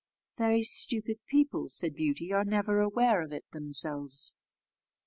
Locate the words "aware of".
2.79-3.31